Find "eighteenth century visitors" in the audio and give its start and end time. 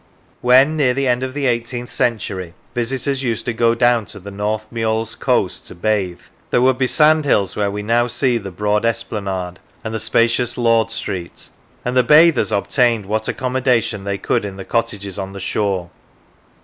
1.45-3.21